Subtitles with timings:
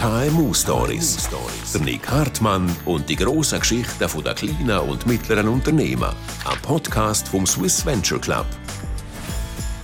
[0.00, 1.28] KMU Stories.
[1.74, 6.14] Der Nick Hartmann und die grossen Geschichten der kleinen und mittleren Unternehmen.
[6.46, 8.46] Ein Podcast vom Swiss Venture Club.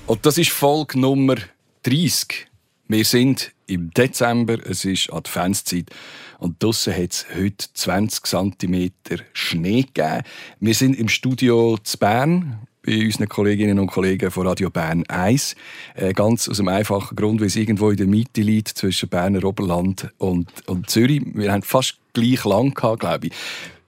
[0.06, 1.34] Und das ist Folge Nummer
[1.82, 2.46] 30.
[2.88, 5.90] Wir sind im Dezember, es ist Adventszeit
[6.38, 8.90] und draussen hat es heute 20 cm
[9.34, 10.22] Schnee gegeben.
[10.60, 15.56] Wir sind im Studio zu Bern bei unseren Kolleginnen und Kollegen von Radio Bern 1.
[15.96, 19.44] Äh, ganz aus dem einfachen Grund, weil es irgendwo in der Mitte liegt zwischen Berner
[19.44, 21.20] Oberland und, und Zürich.
[21.34, 23.32] Wir haben fast gleich lang gehabt, glaube ich.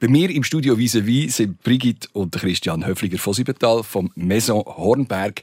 [0.00, 5.42] Bei mir im Studio vis-à-vis sind Brigitte und Christian Höfliger von Siebental vom Maison Hornberg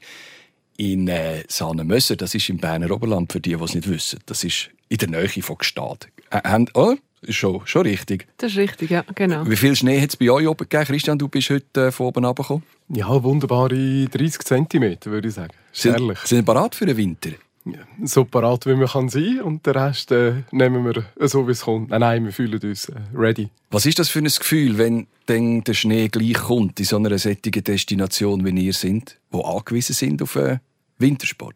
[0.77, 2.18] in äh, Sahnemösser.
[2.18, 4.20] Das ist im Berner Oberland, für die, die es nicht wissen.
[4.26, 6.10] Das ist in der Nähe von Gstaad.
[6.30, 6.96] Äh, oh,
[7.30, 8.28] schon, schon richtig.
[8.38, 9.48] Das ist richtig, ja, genau.
[9.48, 10.86] Wie viel Schnee hat es bei euch oben gegeben?
[10.86, 12.64] Christian, du bist heute äh, von oben runtergekommen.
[12.90, 15.54] Ja, wunderbare 30 cm, würde ich sagen.
[15.72, 17.32] Sind, sind bereit für den Winter?
[17.66, 21.48] Ja, so parat, wie man kann sein und den Rest äh, nehmen wir äh, so,
[21.48, 21.90] wie es kommt.
[21.90, 23.50] Nein, nein, wir fühlen uns äh, ready.
[23.72, 27.18] Was ist das für ein Gefühl, wenn dann der Schnee gleich kommt in so einer
[27.18, 30.60] sättigen Destination, wie ihr sind, wo angewiesen sind auf äh,
[30.99, 31.55] Wintersport?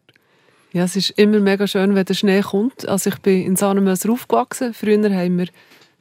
[0.72, 2.86] Ja, es ist immer mega schön, wenn der Schnee kommt.
[2.88, 4.72] Also ich bin in Sahnemöser aufgewachsen.
[4.72, 5.48] Früher haben wir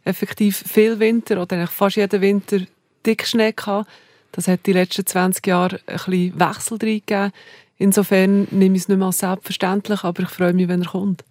[0.04, 2.60] effektiv viel Winter oder eigentlich fast jeden Winter
[3.06, 3.90] dick Schnee gehabt.
[4.32, 7.32] Das hat die letzten 20 Jahre ein bisschen Wechsel reingegeben.
[7.78, 11.24] Insofern nehme ich es nicht mehr als selbstverständlich, aber ich freue mich, wenn er kommt.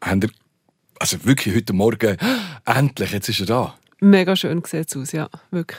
[0.00, 0.30] Habt ihr,
[0.98, 2.16] also wirklich heute Morgen,
[2.64, 3.74] endlich, jetzt ist er da.
[4.00, 5.78] Mega schön sieht es aus, ja, wirklich.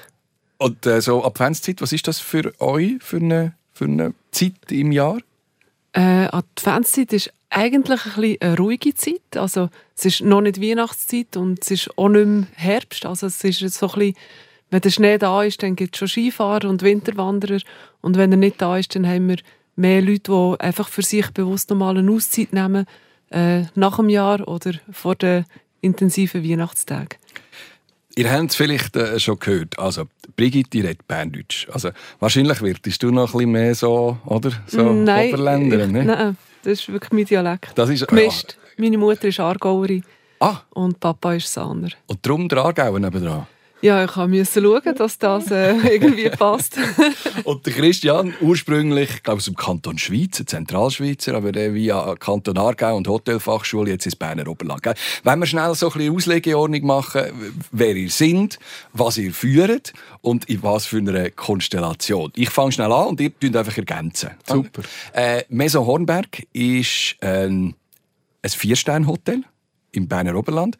[0.57, 4.91] Und äh, so Adventszeit, was ist das für euch für eine, für eine Zeit im
[4.91, 5.17] Jahr?
[5.93, 9.37] Äh, Adventszeit ist eigentlich ein bisschen eine ruhige Zeit.
[9.37, 13.05] Also, es ist noch nicht Weihnachtszeit und es ist auch nicht mehr Herbst.
[13.05, 14.15] Also, es ist so ein bisschen,
[14.71, 17.59] wenn der Schnee da ist, dann gibt es schon Skifahrer und Winterwanderer.
[18.01, 19.37] Und wenn er nicht da ist, dann haben wir
[19.75, 22.85] mehr Leute, die einfach für sich bewusst nochmal eine Auszeit nehmen,
[23.29, 25.45] äh, nach dem Jahr oder vor den
[25.81, 27.19] intensiven Weihnachtstagen.
[28.15, 29.77] Ihr habt es vielleicht äh, schon gehört.
[29.79, 30.03] Also,
[30.35, 31.67] Brigitte redet Berndeutsch.
[31.71, 31.89] Also,
[32.19, 34.51] wahrscheinlich wirst du noch ein bisschen mehr so, oder?
[34.67, 36.05] So nein, Oberländerin, ich, ne?
[36.05, 37.71] nein, das ist wirklich mein Dialekt.
[37.75, 38.55] Das ist, Gemischt.
[38.77, 40.03] Meine Mutter ist Aargauerin
[40.39, 41.89] Ah, und Papa ist Sahner.
[42.07, 43.47] und darum der Aargauer nebenan.
[43.83, 46.77] Ja, ich musste schauen, dass das äh, irgendwie passt.
[47.43, 52.15] Und der Christian, ursprünglich, ich glaube aus dem Kanton Schweiz, ein Zentralschweizer, aber der via
[52.15, 54.83] Kanton Aargau und Hotelfachschule jetzt ins Berner Oberland.
[54.83, 54.93] gell?
[55.25, 57.23] Wenn wir schnell so ein bisschen Auslegeordnung machen,
[57.73, 58.57] wer ihr seid,
[58.93, 62.31] was ihr führt und in was für einer Konstellation.
[62.37, 64.29] Ich fange schnell an und ihr tut einfach ergänzen.
[64.47, 64.83] Super.
[65.11, 67.75] Äh, Maison Hornberg ist ähm,
[68.41, 69.43] ein Vier-Sterne-Hotel
[69.91, 70.77] im Berner Oberland.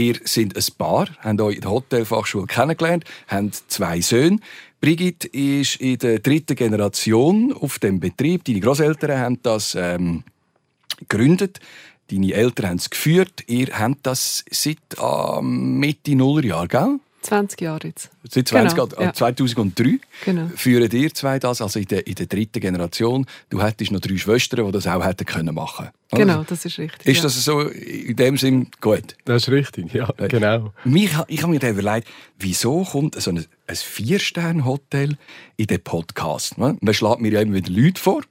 [0.00, 4.38] Ihr seid ein Paar, habt euch in der Hotelfachschule kennengelernt, habt zwei Söhne.
[4.80, 8.42] Brigitte ist in der dritten Generation auf dem Betrieb.
[8.44, 10.24] Deine Großeltern haben das ähm,
[11.00, 11.60] gegründet.
[12.10, 13.44] Deine Eltern haben es geführt.
[13.46, 16.98] Ihr habt das seit äh, Mitte Nullerjahr, gell?
[17.22, 18.10] 20 Jahre jetzt.
[18.28, 19.12] Seit 20, Genau, äh, ja.
[19.12, 20.48] 2003 Genau.
[20.54, 23.26] führen ihr zwei das, also in der, in der dritten Generation.
[23.50, 26.28] Du hättest noch drei Schwestern, die das auch hätten können machen können.
[26.28, 27.06] Genau, das ist richtig.
[27.06, 27.22] Ist ja.
[27.24, 29.16] das so in dem Sinn gut?
[29.24, 30.72] Das ist richtig, ja, genau.
[30.84, 32.08] Mich, ich habe mir dann überlegt,
[32.38, 35.16] wieso kommt so ein, ein Vier-Sterne-Hotel
[35.56, 36.58] in den Podcast?
[36.58, 36.76] ne?
[36.80, 38.22] Man schlägt mir ja immer wieder Leute vor.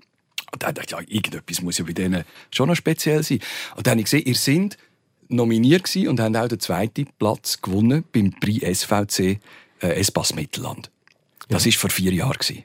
[0.51, 3.39] Und dann dachte ich, ja, irgendetwas muss ja bei denen schon noch speziell sein.
[3.75, 4.77] Und dann habe ich gesehen, ihr seid
[5.29, 9.39] nominiert und habt auch den zweiten Platz gewonnen beim Prix SVC
[9.81, 10.91] äh, Espace Mittelland.
[11.47, 12.63] Das war vor vier Jahren.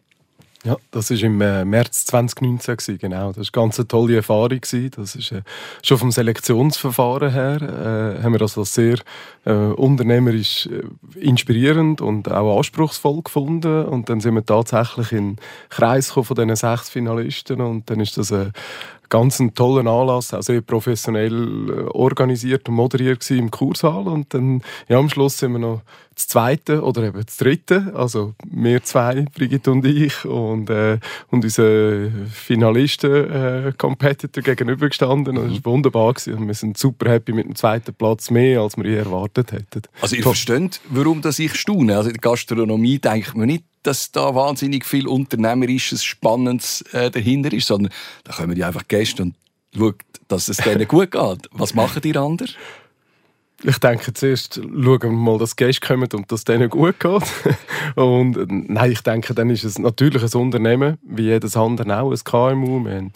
[0.64, 3.32] Ja, das war im äh, März 2019, gewesen, genau.
[3.32, 4.60] Das war eine ganz tolle Erfahrung.
[4.96, 5.42] Das ist, äh,
[5.82, 8.96] schon vom Selektionsverfahren her äh, haben wir das als sehr
[9.44, 13.84] äh, unternehmerisch äh, inspirierend und auch anspruchsvoll gefunden.
[13.84, 18.16] Und dann sind wir tatsächlich in den Kreis von diesen sechs Finalisten und dann ist
[18.16, 18.52] das ein
[19.14, 24.08] ganz ein toller Anlass, auch sehr professionell äh, organisiert und moderiert gewesen im Kursaal.
[24.08, 25.82] Und dann ja, am Schluss sind wir noch
[26.16, 30.98] das Zweite oder eben das Dritte, also wir zwei, Brigitte und ich und, äh,
[31.30, 35.38] und unser Finalisten-Competitor gegenübergestanden.
[35.38, 36.14] Und es war wunderbar.
[36.14, 36.34] Gewesen.
[36.34, 39.82] Und wir sind super happy mit dem zweiten Platz, mehr als wir je erwartet hätten.
[40.00, 40.34] Also ihr Top.
[40.34, 41.96] versteht, warum das ich staune.
[41.96, 47.52] Also in der Gastronomie denkt man nicht, dass da wahnsinnig viel Unternehmerisches, Spannendes äh, dahinter
[47.52, 47.92] ist, sondern
[48.24, 49.34] da kommen die einfach Gäste und
[49.76, 49.94] schauen,
[50.28, 51.48] dass es denen gut geht.
[51.52, 52.54] Was machen die anders?
[53.62, 57.22] Ich denke, zuerst schauen wir mal, dass Gäste kommen und dass es denen gut geht.
[57.94, 62.10] Und äh, nein, ich denke, dann ist es natürlich ein Unternehmen, wie jedes andere auch,
[62.10, 62.84] ein KMU.
[62.84, 63.12] Wir haben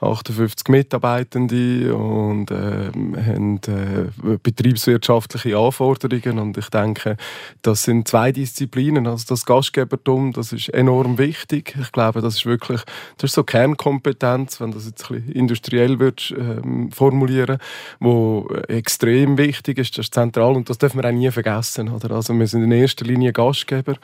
[0.00, 2.90] 58 Mitarbeitende und äh,
[3.26, 7.16] haben äh, betriebswirtschaftliche Anforderungen und ich denke,
[7.62, 11.76] das sind zwei Disziplinen, also das Gastgebertum, das ist enorm wichtig.
[11.80, 12.82] Ich glaube, das ist wirklich,
[13.16, 17.58] das ist so Kernkompetenz, wenn das jetzt ein bisschen industriell wird äh, formulieren,
[17.98, 22.12] wo extrem wichtig ist, das ist zentral und das dürfen wir auch nie vergessen, oder?
[22.12, 23.94] Also wir sind in erster Linie Gastgeber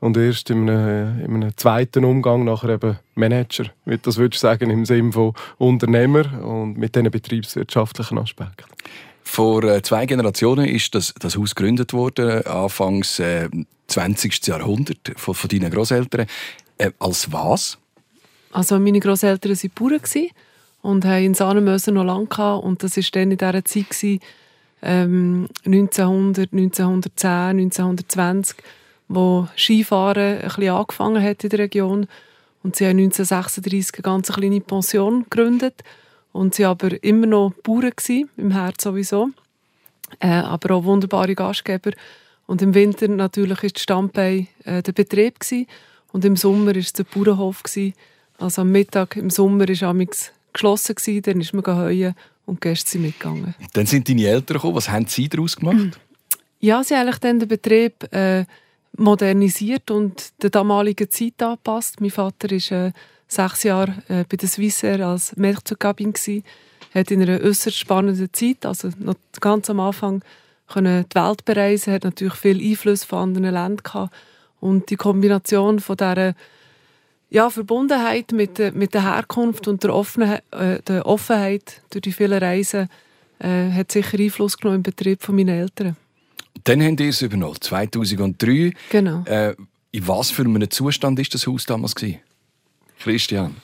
[0.00, 4.46] und erst in einem, in einem zweiten Umgang nachher eben Manager, wie das würdest du
[4.46, 8.64] sagen, im Sinne von Unternehmer und mit diesen betriebswirtschaftlichen Aspekten.
[9.24, 13.48] Vor äh, zwei Generationen ist das, das Haus gegründet worden, Anfangs äh,
[13.86, 14.46] 20.
[14.46, 16.26] Jahrhundert von, von deinen Großeltern.
[16.78, 17.78] Äh, als was?
[18.50, 20.28] Also meine Großeltern waren Bauern
[20.82, 22.64] und haben in Sahnemöser noch lange gehabt.
[22.64, 24.20] und das war dann in dieser Zeit gewesen,
[24.82, 28.56] ähm, 1900, 1910, 1920,
[29.08, 32.06] wo Skifahren ein bisschen angefangen hat in der Region
[32.62, 35.82] und sie haben 1936 eine ganz kleine Pension gegründet
[36.32, 39.30] und sie aber immer noch Bauern gewesen, im Herz sowieso,
[40.20, 41.92] äh, aber auch wunderbare Gastgeber
[42.46, 45.66] und im Winter natürlich ist die Stammbei äh, der Betrieb gewesen,
[46.12, 47.94] und im Sommer ist es der Bauernhof gewesen.
[48.38, 52.68] Also am Mittag im Sommer ist amigs geschlossen gewesen, dann ist man heuen und die
[52.68, 53.54] Gäste sind mitgegangen.
[53.72, 54.74] Dann sind deine Eltern gekommen.
[54.74, 55.98] Was haben sie daraus gemacht?
[56.60, 58.44] Ja, sie haben eigentlich dann den Betrieb äh,
[58.96, 62.00] modernisiert und der damaligen Zeit angepasst.
[62.00, 62.92] Mein Vater war äh,
[63.26, 66.14] sechs Jahre äh, bei der Swissair als Melkzugkabin
[66.94, 70.22] hat in einer äußerst spannenden Zeit, also noch ganz am Anfang,
[70.68, 74.14] können die Welt bereisen, hat natürlich viel Einfluss von anderen Ländern gehabt.
[74.60, 76.34] und die Kombination von dieser
[77.30, 82.12] ja, Verbundenheit mit, der, mit der Herkunft und der, Offenheit, äh, der Offenheit durch die
[82.12, 82.88] vielen Reisen
[83.38, 85.96] äh, hat sicher Einfluss genommen im Betrieb von meinen Eltern.
[86.64, 88.72] Dann haben die es übernommen, 2003.
[88.90, 89.24] Genau.
[89.24, 89.54] Äh,
[89.90, 91.94] in was für einem Zustand war das Haus damals?
[91.94, 92.20] Gewesen?
[92.98, 93.56] Christian?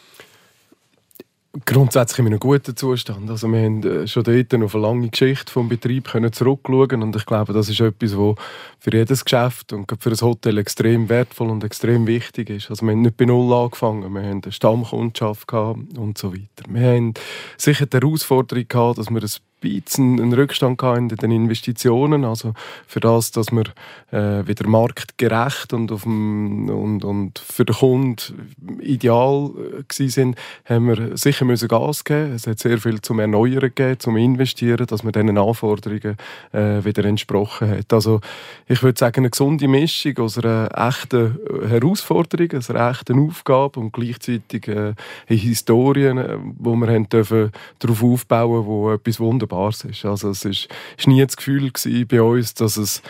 [1.65, 3.31] Grundsätzlich in einem guten Zustand.
[3.31, 7.17] Also wir haben äh, schon dort auf eine lange Geschichte vom Betrieb können zurückschauen und
[7.17, 8.35] ich glaube, das ist etwas, was
[8.79, 12.71] für jedes Geschäft und für ein Hotel extrem wertvoll und extrem wichtig ist.
[12.71, 16.65] Also wir haben nicht bei Null angefangen, wir haben eine Stammkundschaft gehabt und so weiter.
[16.69, 17.15] Wir haben
[17.57, 22.55] sicher die Herausforderung gehabt, dass wir ein bisschen einen Rückstand in den Investitionen, also
[22.87, 23.65] für das, dass wir
[24.11, 29.51] äh, wieder marktgerecht und, auf dem, und, und für den Kunden ideal
[29.89, 32.35] äh, sind, haben wir sicher müssen Gas geben.
[32.35, 36.17] Es hat sehr viel zum Erneuern gegeben, zum Investieren, dass man diesen Anforderungen
[36.53, 37.93] äh, wieder entsprochen hat.
[37.93, 38.21] Also
[38.67, 41.39] ich würde sagen eine gesunde Mischung aus einer echten
[41.69, 44.95] Herausforderung, aus einer echten Aufgabe und gleichzeitig äh,
[45.27, 50.05] Historien, äh, wo wir haben dürfen darauf aufbauen, wo etwas wunderbar Wunderbares ist.
[50.05, 51.71] Also es ist, ist nie das Gefühl
[52.07, 53.03] bei uns, dass es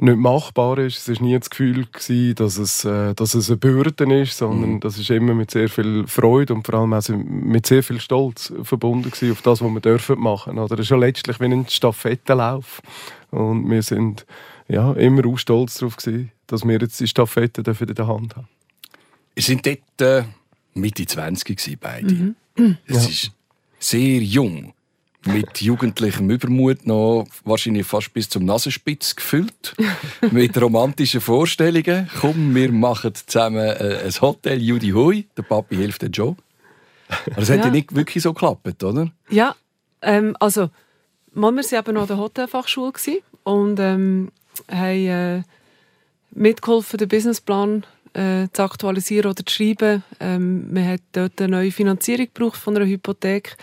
[0.00, 1.08] nicht machbar ist.
[1.08, 4.74] Es war nie das Gefühl, gewesen, dass, es, äh, dass es eine Bürde ist, sondern
[4.74, 4.80] mhm.
[4.80, 8.52] das ist immer mit sehr viel Freude und vor allem auch mit sehr viel Stolz
[8.62, 10.58] verbunden gewesen auf das, was wir dürfen machen.
[10.58, 12.80] Oder es ist ja letztlich wie ein Stafettenlauf.
[13.30, 14.24] Und wir sind
[14.68, 18.48] ja, immer auch stolz darauf gewesen, dass wir jetzt die Stafette in der Hand haben.
[19.34, 20.24] Wir sind dort äh,
[20.74, 22.14] Mitte 20 beide.
[22.56, 22.76] Mhm.
[22.86, 23.10] Es ja.
[23.10, 23.32] ist
[23.78, 24.74] sehr jung
[25.28, 29.74] mit jugendlichem Übermut noch wahrscheinlich fast bis zum Nasenspitz gefüllt.
[30.30, 32.10] mit romantischen Vorstellungen.
[32.20, 35.26] Komm, wir machen zusammen äh, ein Hotel, Judy Hui.
[35.36, 36.36] Der Papi hilft der Joe.
[37.08, 39.10] Aber das hat ja nicht wirklich so geklappt, oder?
[39.30, 39.54] Ja,
[40.02, 40.70] ähm, also
[41.32, 42.92] wir waren eben noch an der Hotelfachschule
[43.44, 44.30] und ähm,
[44.70, 45.42] haben äh,
[46.32, 50.02] mitgeholfen, den Businessplan äh, zu aktualisieren oder zu schreiben.
[50.20, 53.56] Ähm, wir hat dort eine neue Finanzierung gebraucht von einer Hypothek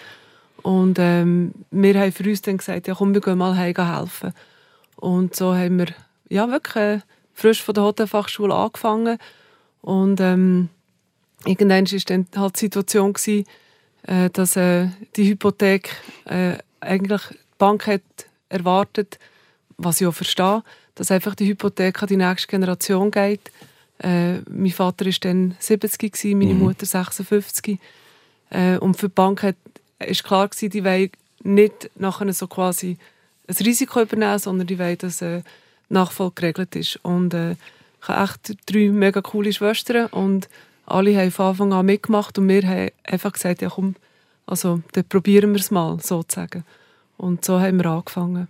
[0.66, 4.34] und ähm, wir haben für uns dann gesagt, ja komm, wir gehen mal heim helfen.
[4.96, 5.90] Und so haben wir
[6.28, 7.00] ja, wirklich äh,
[7.36, 9.20] frisch von der Hotelfachschule angefangen.
[9.82, 10.70] Und ähm,
[11.46, 13.46] irgendwann war dann halt die Situation, gewesen,
[14.08, 15.92] äh, dass äh, die Hypothek
[16.26, 18.02] äh, eigentlich die Bank hat
[18.50, 19.20] erwartet,
[19.78, 20.64] was ich auch verstehe,
[20.96, 23.52] dass einfach die Hypothek an die nächste Generation geht.
[24.00, 26.62] Äh, mein Vater war dann 70, gewesen, meine mhm.
[26.62, 27.78] Mutter 56.
[28.50, 29.58] Äh, und für die Bank hat
[30.00, 31.12] ist klar gewesen, die wollen
[31.44, 32.98] nicht nachher so quasi
[33.48, 35.42] ein Risiko übernehmen, sondern die wollen, dass äh,
[35.90, 37.00] Nachfolge geregelt ist.
[37.04, 37.56] Und äh,
[38.02, 40.50] ich habe echt drei mega coole Schwestern und
[40.86, 43.96] alle haben von Anfang an mitgemacht und wir haben einfach gesagt, ja komm,
[44.46, 46.64] also dann probieren wir es mal, sozusagen.
[47.18, 48.48] Und so haben wir angefangen.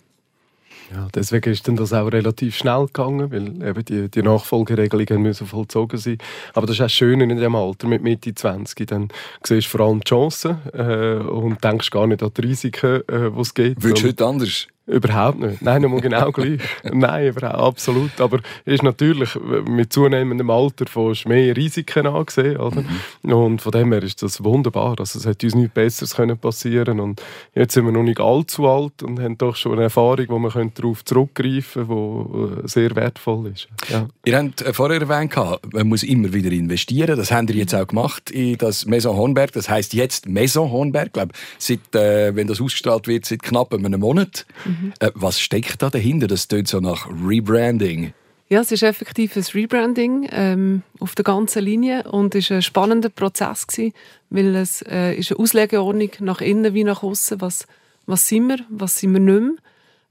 [0.93, 5.47] Ja, deswegen ist dann das auch relativ schnell gegangen, weil eben die, die Nachfolgeregelungen müssen
[5.47, 6.17] vollzogen sein.
[6.53, 8.87] Aber das ist auch schön in dem Alter mit Mitte 20.
[8.87, 9.09] Dann
[9.43, 13.31] siehst du vor allem die Chancen äh, und denkst gar nicht an die Risiken, äh,
[13.31, 13.83] die es gibt.
[13.83, 15.63] Würdest du heute anders Überhaupt nicht.
[15.63, 16.61] Nein, nochmal genau gleich.
[16.83, 18.21] Nein, überhaupt, absolut.
[18.21, 19.35] Aber ist natürlich
[19.67, 22.57] mit zunehmendem Alter von mehr Risiken angesehen.
[22.57, 22.83] Oder?
[23.23, 23.33] Mhm.
[23.33, 24.95] Und von dem her ist das wunderbar.
[24.99, 27.21] Also, es hätte uns nichts Besseres können passieren Und
[27.55, 30.71] jetzt sind wir noch nicht allzu alt und haben doch schon eine Erfahrung, wo man
[30.75, 33.67] darauf zurückgreifen könnte, die sehr wertvoll ist.
[33.89, 34.07] Ja.
[34.23, 35.35] Ihr habt vorher erwähnt,
[35.73, 37.17] man muss immer wieder investieren.
[37.17, 39.51] Das habt ihr jetzt auch gemacht in das Maison Hornberg.
[39.53, 41.07] Das heißt jetzt Maison Hornberg.
[41.07, 44.45] Ich glaube, seit, äh, wenn das ausgestrahlt wird, seit knapp einem Monat.
[44.63, 44.74] Mhm.
[44.99, 46.27] Äh, was steckt da dahinter?
[46.27, 48.13] Das klingt so nach Rebranding.
[48.47, 52.61] Ja, es ist effektiv ein Rebranding ähm, auf der ganzen Linie und es war ein
[52.61, 53.93] spannender Prozess, gewesen,
[54.29, 57.41] weil es äh, ist eine Auslegeordnung nach innen wie nach außen.
[57.41, 57.65] Was,
[58.05, 59.55] was sind wir, was sind wir nicht mehr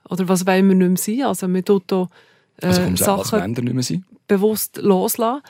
[0.09, 1.28] oder was wollen wir nicht mehr sein?
[1.28, 2.09] Also wir tun hier,
[2.62, 5.42] äh, also Sachen bewusst loslassen.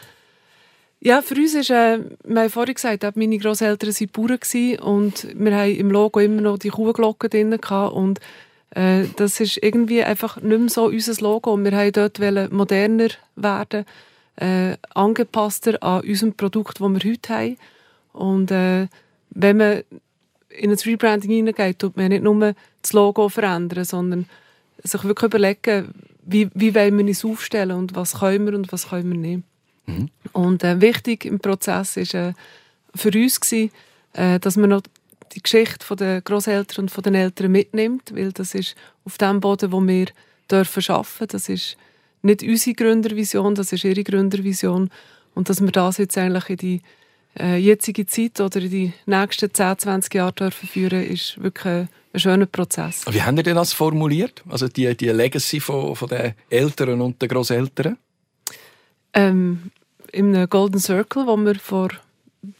[1.00, 5.56] Ja, für uns ist, äh, wir haben vorhin gesagt, meine Großeltern waren Bauern und wir
[5.56, 8.20] haben im Logo immer noch die Kuhglocke drin und
[8.74, 11.56] äh, das ist irgendwie einfach nicht mehr so unser Logo.
[11.56, 13.84] Wir wollten dort moderner werden,
[14.36, 17.56] äh, angepasster an unserem Produkt, das wir heute haben.
[18.12, 18.88] Und äh,
[19.30, 19.82] wenn man
[20.48, 24.26] in ein Rebranding hineingeht, tut man nicht nur das Logo verändern, sondern
[24.82, 28.88] sich wirklich überlegen, wie, wie wollen wir uns aufstellen und was können wir und was
[28.88, 29.42] können wir nicht.
[29.86, 30.10] Mhm.
[30.32, 32.32] Und äh, wichtig im Prozess war äh,
[32.94, 33.70] für uns, gewesen,
[34.14, 34.82] äh, dass wir noch
[35.34, 38.74] die Geschichte der Großeltern und von den Eltern mitnimmt, weil das ist
[39.04, 40.06] auf dem Boden, wo wir
[40.50, 41.26] dürfen schaffen.
[41.28, 41.76] Das ist
[42.22, 44.90] nicht unsere Gründervision, das ist ihre Gründervision
[45.34, 46.82] und dass wir das jetzt eigentlich in die
[47.38, 51.88] äh, jetzige Zeit oder in die nächsten 10, 20 Jahre dürfen führen, ist wirklich ein,
[52.12, 53.04] ein schöner Prozess.
[53.10, 54.42] Wie haben ihr denn das formuliert?
[54.48, 57.98] Also die, die Legacy von, von den Eltern und den Großeltern?
[59.12, 59.70] Ähm,
[60.12, 61.90] Im Golden Circle, den wir vor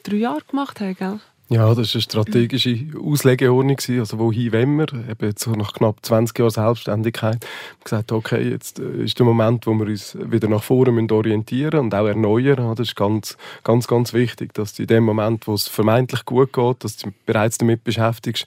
[0.02, 1.20] drei Jahren gemacht haben, gell?
[1.54, 3.76] Ja, das war eine strategische Auslegeordnung.
[4.00, 4.92] Also wohin wollen wir?
[5.08, 7.34] Eben jetzt nach knapp 20 Jahren Selbstständigkeit.
[7.44, 11.78] Haben gesagt, okay, jetzt äh, ist der Moment, wo wir uns wieder nach vorne orientieren
[11.78, 12.74] und auch erneuern.
[12.74, 16.52] Das ist ganz, ganz, ganz wichtig, dass du in dem Moment, wo es vermeintlich gut
[16.52, 18.46] geht, dass du bereits damit beschäftigst,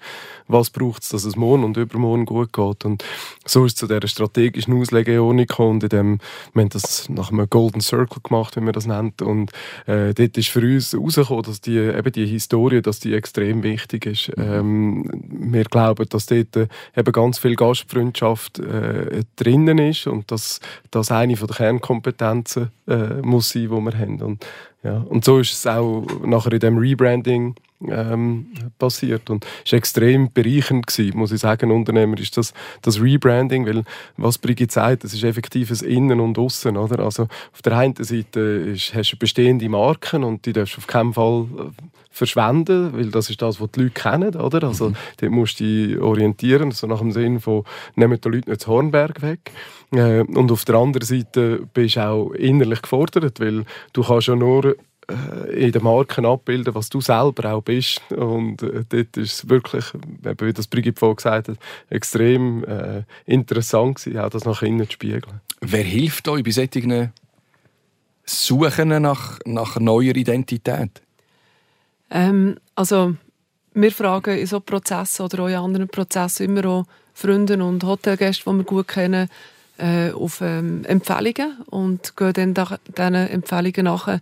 [0.50, 2.84] was braucht es, dass es morgen und übermorgen gut geht.
[2.84, 3.06] Und
[3.46, 5.72] so ist es zu dieser strategischen Auslegeordnung gekommen.
[5.76, 6.20] Und in dem,
[6.54, 9.22] wir haben das nach einem Golden Circle gemacht, wie man das nennt.
[9.22, 9.52] Und
[9.86, 14.06] äh, dort ist für uns herausgekommen, dass die, eben die Historie, dass die extrem wichtig
[14.06, 14.38] ist.
[14.38, 14.44] Mhm.
[14.44, 15.10] Ähm,
[15.52, 20.60] wir glauben, dass dort äh, eben ganz viel Gastfreundschaft äh, drinnen ist und dass
[20.92, 24.22] das eine von der Kernkompetenzen äh, muss sein, die wir haben.
[24.22, 24.46] Und,
[24.84, 27.56] ja, und so ist es auch nachher in dem Rebranding
[27.86, 28.48] ähm,
[28.80, 33.66] passiert und es war extrem bereichernd gewesen, muss ich sagen, Unternehmer ist das, das Rebranding,
[33.66, 33.84] weil
[34.18, 37.04] was Brigitte sagt, das ist effektives Innen und Aussen, oder?
[37.04, 40.88] Also auf der einen Seite ist, hast du bestehende Marken und die darfst du auf
[40.88, 44.68] keinen Fall äh, verschwenden, weil das ist das, was die Leute kennen, oder?
[44.68, 44.96] Also mhm.
[45.18, 47.64] dort musst du dich orientieren, so nach dem Sinn von
[47.96, 49.52] nehmen die Leute nicht zu Hornberg weg.
[49.92, 54.36] Äh, und auf der anderen Seite bist du auch innerlich gefordert, weil du kannst ja
[54.36, 54.76] nur
[55.54, 58.02] in den Marken abbilden, was du selber auch bist.
[58.12, 59.86] Und äh, dort ist es wirklich,
[60.40, 61.58] wie das Brigitte vorhin gesagt hat,
[61.90, 65.42] extrem äh, interessant gewesen, auch das nach innen zu spiegeln.
[65.62, 67.14] Wer hilft euch bei solchen
[68.26, 71.02] Suchen nach, nach neuer Identität?
[72.10, 73.16] Ähm, also,
[73.74, 78.50] wir fragen in so Prozessen oder auch in anderen Prozessen immer auch Freunde und Hotelgäste,
[78.50, 79.30] die wir gut kennen,
[79.78, 84.20] äh, auf ähm, Empfehlungen und gehen dann diesen Empfehlungen nach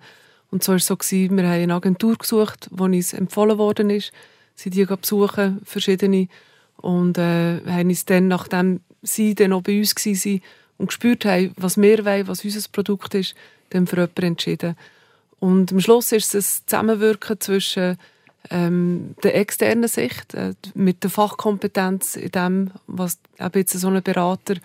[0.52, 3.90] und so war es so, gewesen, wir haben eine Agentur gesucht, die uns empfohlen worden
[3.90, 4.12] ist.
[4.56, 6.28] Sie die besuchen, verschiedene.
[6.78, 10.42] Und äh, haben uns dann, nachdem sie dann auch bei uns waren
[10.78, 13.36] und gespürt haben, was wir wollen, was unser Produkt ist,
[13.70, 14.76] dann für jemanden entschieden.
[15.40, 17.98] Und am Schluss ist es ein Zusammenwirken zwischen
[18.50, 23.20] ähm, der externen Sicht, äh, mit der Fachkompetenz in dem, was
[23.54, 24.56] jetzt so ein Berater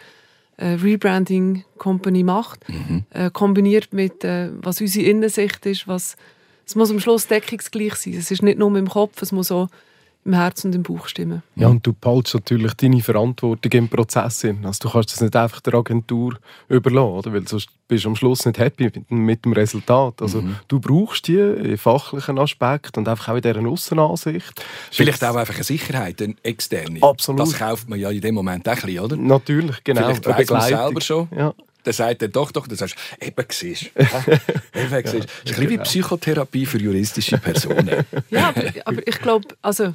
[0.64, 3.04] Rebranding Company macht, mhm.
[3.10, 6.16] äh, kombiniert mit, äh, was unsere Innensicht ist, was
[6.66, 8.14] es muss am Schluss deckungsgleich sein.
[8.14, 9.68] Es ist nicht nur im Kopf, es muss auch
[10.30, 11.42] im Herz und im Bauch stimmen.
[11.56, 14.64] Ja, und du behaltest natürlich deine Verantwortung im Prozess hin.
[14.64, 16.36] Also du kannst das nicht einfach der Agentur
[16.68, 17.32] überlassen, oder?
[17.32, 20.22] weil sonst bist du am Schluss nicht happy mit, mit dem Resultat.
[20.22, 20.56] Also mhm.
[20.68, 24.64] du brauchst die im fachlichen Aspekt und einfach auch in dieser Aussenansicht.
[24.90, 27.02] Vielleicht auch einfach eine Sicherheit, eine externe.
[27.02, 27.40] Absolut.
[27.40, 29.16] Das kauft man ja in dem Moment auch ein bisschen, oder?
[29.16, 30.14] Natürlich, genau.
[30.14, 31.28] Vielleicht weiss man selber schon.
[31.36, 34.00] Ja dann sagt er doch, doch, dann sagst du, eben siehst du.
[34.78, 35.04] eben siehst.
[35.04, 35.82] Das ist ein bisschen wie genau.
[35.84, 38.04] Psychotherapie für juristische Personen.
[38.30, 39.92] ja, aber, aber ich glaube, also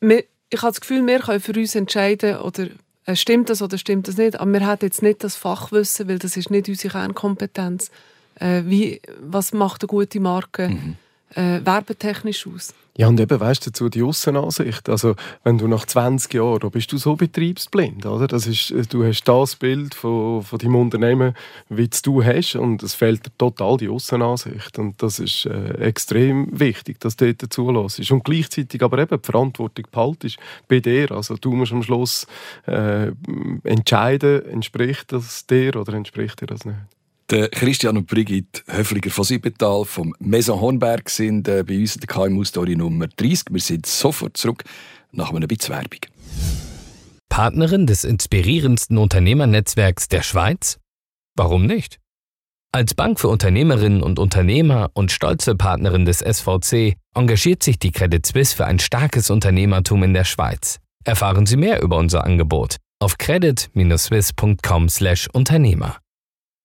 [0.00, 2.68] ich habe das Gefühl, wir können für uns entscheiden, oder
[3.06, 4.38] äh, stimmt das oder stimmt das nicht.
[4.38, 7.90] Aber wir haben jetzt nicht das Fachwissen, weil das ist nicht unsere Kernkompetenz.
[8.36, 10.68] Äh, wie, was macht eine gute Marke?
[10.68, 10.96] Mhm.
[11.34, 12.74] Äh, werbetechnisch aus?
[12.98, 14.88] Ja, und eben, weißt du, dazu die Aussenansicht.
[14.88, 18.26] Also, wenn du nach 20 Jahren, da bist du so betriebsblind, oder?
[18.26, 21.34] Das ist, äh, du hast das Bild von, von deinem Unternehmen,
[21.68, 24.80] wie du hast, und es fehlt dir total die Aussenansicht.
[24.80, 28.10] Und das ist äh, extrem wichtig, dass du dort zulässt.
[28.10, 31.12] Und gleichzeitig aber eben die Verantwortung behaltest bei dir.
[31.12, 32.26] Also, du musst am Schluss
[32.66, 33.12] äh,
[33.62, 36.97] entscheiden, entspricht das dir oder entspricht dir das nicht.
[37.30, 42.00] Der Christian und Brigitte Höfliger von Siebental vom Maison Hornberg sind äh, bei uns in
[42.00, 43.48] der KMU-Story Nummer 30.
[43.50, 44.64] Wir sind sofort zurück
[45.12, 45.76] nach einem bisschen.
[47.28, 50.78] Partnerin des inspirierendsten Unternehmernetzwerks der Schweiz?
[51.36, 51.98] Warum nicht?
[52.72, 58.24] Als Bank für Unternehmerinnen und Unternehmer und stolze Partnerin des SVC engagiert sich die Credit
[58.24, 60.78] Suisse für ein starkes Unternehmertum in der Schweiz.
[61.04, 65.98] Erfahren Sie mehr über unser Angebot auf credit-swiss.com/Unternehmer.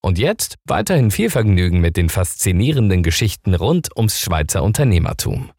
[0.06, 5.52] Und jetzt weiterhin viel Vergnügen mit den faszinierenden Geschichten rund ums Schweizer Unternehmertum.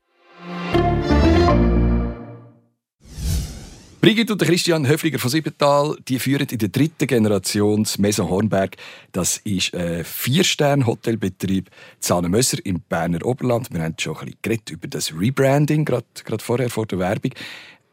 [4.02, 8.76] Brigitte und Christian Höfliger von Siebental, die führen in der dritten Generation das Maison Hornberg.
[9.12, 11.70] Das ist ein Vier-Sterne-Hotelbetrieb
[12.00, 13.72] Zahnemösser im Berner Oberland.
[13.72, 17.32] Wir haben schon ein bisschen geredet über das Rebranding, gerade, gerade vorher vor der Werbung.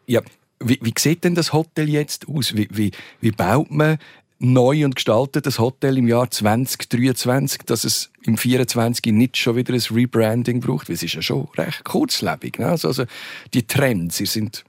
[0.05, 0.20] Ja,
[0.60, 2.55] wie, wie sieht denn das Hotel jetzt aus?
[2.55, 2.91] Wie, wie,
[3.22, 3.98] wie baut man
[4.42, 9.74] neu und gestaltet das Hotel im Jahr 2023, dass es im 2024 nicht schon wieder
[9.74, 12.58] ein Rebranding braucht, weil es ist ja schon recht kurzlebig.
[12.60, 12.68] Ne?
[12.68, 13.06] Also, also
[13.54, 14.64] die Trends, sie sind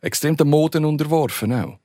[0.00, 1.78] extrem der Moden unterworfen auch.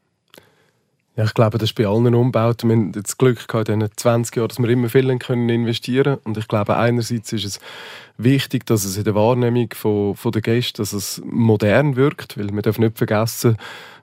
[1.16, 2.70] Ja, ich glaube, das ist bei allen Umbauten.
[2.70, 6.20] Wir haben das Glück gehabt in diesen 20 Jahren, dass wir immer viel investieren können.
[6.26, 7.60] Und ich glaube, einerseits ist es
[8.18, 12.52] wichtig, dass es in der Wahrnehmung von, von der Gäste dass es modern wirkt, weil
[12.52, 13.58] wir dürfen nicht vergessen,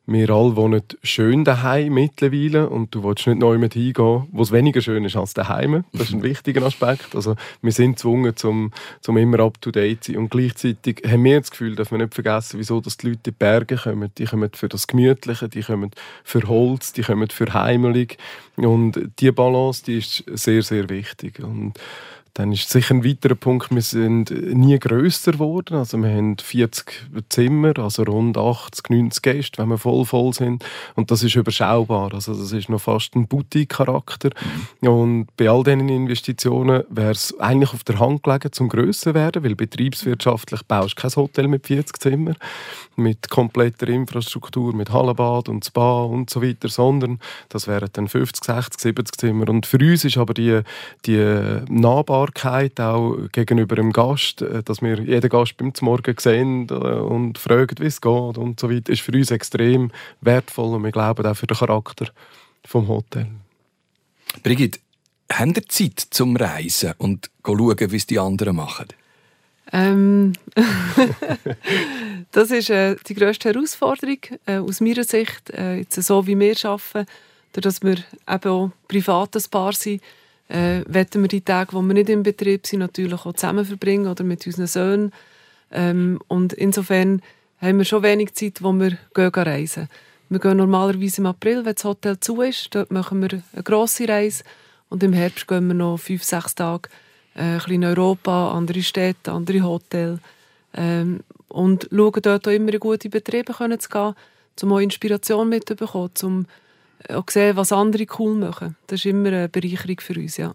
[0.06, 4.52] wir alle wohnen schön daheim mittlerweile und du willst nicht neu mit hingehen, wo es
[4.52, 5.84] weniger schön ist als daheim.
[5.92, 7.14] Das ist ein wichtiger Aspekt.
[7.14, 11.24] Also wir sind gezwungen, zum, zum immer up to date zu sein und gleichzeitig haben
[11.24, 14.10] wir das Gefühl, dass wir nicht vergessen, wieso dass die Leute in die Berge kommen.
[14.18, 15.90] Die kommen für das Gemütliche, die kommen
[16.22, 18.18] für Holz, die kommen für Heimelig
[18.56, 21.78] und die Balance, die ist sehr sehr wichtig und
[22.34, 25.76] dann ist sicher ein weiterer Punkt, wir sind nie grösser geworden.
[25.76, 30.64] Also wir haben 40 Zimmer, also rund 80, 90 Gäste, wenn wir voll voll sind.
[30.96, 32.12] Und das ist überschaubar.
[32.12, 34.30] Also das ist noch fast ein Boutique-Charakter.
[34.80, 34.88] Mhm.
[34.88, 39.44] Und bei all diesen Investitionen wäre es eigentlich auf der Hand gelegen, zum grösser werden,
[39.44, 42.36] weil betriebswirtschaftlich baust du kein Hotel mit 40 Zimmern,
[42.96, 48.44] mit kompletter Infrastruktur, mit Hallenbad und Spa und so weiter, sondern das wären dann 50,
[48.44, 49.48] 60, 70 Zimmer.
[49.48, 50.62] Und für uns ist aber die,
[51.06, 56.68] die Nahbar Nahbarkeit auch gegenüber dem Gast, äh, dass wir jeden Gast beim Morgen sehen
[56.70, 60.84] äh, und fragen, wie es geht und so weiter, ist für uns extrem wertvoll und
[60.84, 62.06] wir glauben auch für den Charakter
[62.64, 63.26] vom Hotel.
[64.42, 64.80] Brigitte,
[65.30, 68.86] habt ihr Zeit zum Reisen und schauen, wie es die anderen machen?
[69.72, 70.34] Ähm,
[72.32, 76.54] das ist äh, die grösste Herausforderung äh, aus meiner Sicht, äh, jetzt so wie wir
[76.64, 77.06] arbeiten,
[77.52, 77.96] dass wir
[78.28, 80.02] eben auch privates Paar sind,
[80.48, 84.08] äh, wollen wir die Tage, wo wir nicht im Betrieb sind, natürlich auch zusammen verbringen
[84.08, 85.12] oder mit unseren Söhnen.
[85.70, 87.22] Ähm, und insofern
[87.60, 89.88] haben wir schon wenig Zeit, wo wir gehen reisen.
[90.28, 92.74] Wir gehen normalerweise im April, wenn das Hotel zu ist.
[92.74, 94.44] Dort machen wir eine grosse Reise.
[94.88, 96.88] Und im Herbst gehen wir noch fünf, sechs Tage
[97.36, 100.20] äh, in Europa, andere Städte, andere Hotels.
[100.74, 104.14] Ähm, und schauen dort auch immer in gute Betriebe zu gehen,
[104.62, 106.46] um auch Inspiration mitzubekommen, um
[107.08, 108.76] auch sehen, was andere cool machen.
[108.86, 110.54] Das ist immer eine Bereicherung für uns, ja.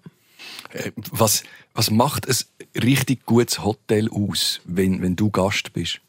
[0.72, 2.36] Äh, was, was macht ein
[2.82, 6.00] richtig gutes Hotel aus, wenn, wenn du Gast bist?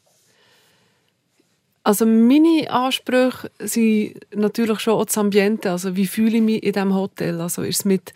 [1.83, 5.71] Also meine Ansprüche sind natürlich schon auch das Ambiente.
[5.71, 7.41] Also wie fühle ich mich in diesem Hotel?
[7.41, 8.13] Also ist es mit,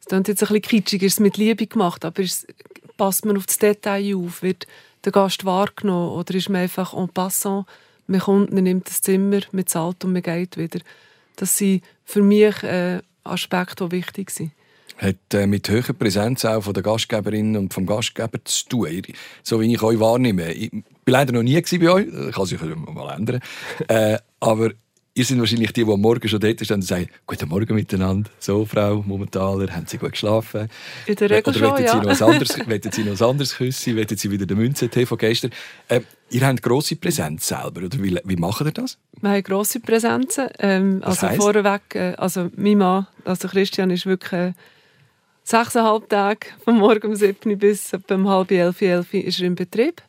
[0.00, 2.46] es klingt jetzt ein bisschen kitschig, ist es mit Liebe gemacht, aber ist,
[2.96, 4.42] passt man auf das Detail auf?
[4.42, 4.66] Wird
[5.04, 7.66] der Gast wahrgenommen oder ist man einfach en passant?
[8.06, 10.78] Man kommt, man nimmt das Zimmer, man zahlt und man geht wieder.
[11.38, 14.50] Das sind für mich äh, Aspekte, die wichtig sind.
[14.98, 19.02] Hat äh, mit höherer Präsenz auch von der Gastgeberin und vom Gastgeber zu tun.
[19.44, 20.52] So wie ich euch wahrnehme.
[20.52, 23.40] Ich war leider noch nie bei euch, kann sich mal ändern.
[23.86, 24.72] äh, aber
[25.18, 28.30] ihr seid wahrscheinlich die, die am Morgen schon dort stehen und sagen, guten Morgen miteinander,
[28.38, 30.68] so Frau Momentaler, haben Sie gut geschlafen?
[31.06, 31.92] In der Regel Oder schon, ja.
[31.92, 33.96] Sie noch was anderes, Sie noch was anderes küssen?
[33.96, 35.50] Wollen Sie wieder den Münze von gestern?
[35.88, 38.96] Äh, ihr habt grosse Präsenz selber, oder wie, wie macht ihr das?
[39.20, 40.48] Wir haben grosse Präsenzen.
[40.60, 41.42] Ähm, also heisst?
[41.42, 44.52] vorweg, äh, also mein Mann, also Christian, ist wirklich äh,
[45.42, 50.00] sechseinhalb Tage, von morgen um sieben bis um halb elf, elf ist er im Betrieb.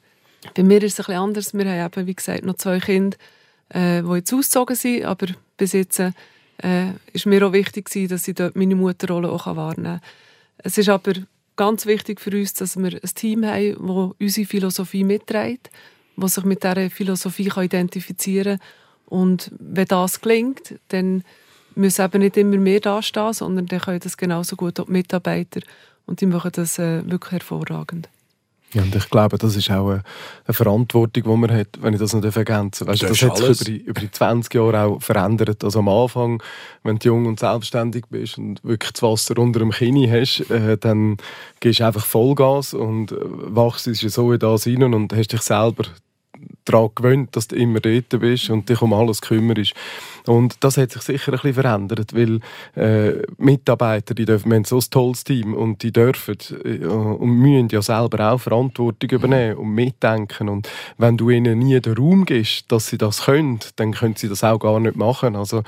[0.53, 1.53] Bei mir ist es ein bisschen anders.
[1.55, 3.17] Wir haben eben, wie gesagt, noch zwei Kinder
[3.69, 5.05] äh, die jetzt ausgezogen sind.
[5.05, 5.27] Aber
[5.57, 6.11] bis jetzt äh,
[7.13, 10.09] ist mir auch wichtig, gewesen, dass ich dort meine Mutterrolle auch wahrnehmen kann.
[10.57, 11.13] Es ist aber
[11.55, 15.69] ganz wichtig für uns, dass wir ein Team haben, das unsere Philosophie mitträgt,
[16.17, 18.67] das sich mit dieser Philosophie identifizieren kann.
[19.09, 21.23] Und wenn das gelingt, dann
[21.75, 25.61] müssen eben nicht immer mehr dastehen, sondern dann können das genauso gut auch die Mitarbeiter
[26.05, 28.09] und die machen das äh, wirklich hervorragend.
[28.73, 30.03] Ja, und ich glaube, das ist auch eine,
[30.45, 32.93] eine Verantwortung, die man hat, wenn ich das noch ergänzen darf.
[32.93, 35.63] Weißt, das, das hat sich über die, über die 20 Jahre auch verändert.
[35.63, 36.43] Also am Anfang,
[36.83, 40.77] wenn du jung und selbstständig bist und wirklich das Wasser unter dem Kinn hast, äh,
[40.77, 41.17] dann
[41.59, 45.85] gehst du einfach Vollgas und äh, wachst so in das rein und hast dich selber
[46.71, 49.73] daran gewöhnt, dass du immer dort bist und dich um alles kümmerst.
[50.25, 52.39] Und das hat sich sicher ein bisschen verändert, weil
[52.75, 57.29] äh, Mitarbeiter, die dürfen, wir haben so ein tolles Team und die dürfen äh, und
[57.29, 60.49] müssen ja selber auch Verantwortung übernehmen und mitdenken.
[60.49, 64.29] Und wenn du ihnen nie den Raum gibst, dass sie das können, dann können sie
[64.29, 65.35] das auch gar nicht machen.
[65.35, 65.63] Also